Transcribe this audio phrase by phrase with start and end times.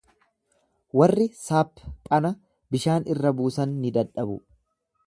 [0.99, 2.33] Warri saapphana
[2.77, 4.43] bishaan irra buusan ni dadhabu.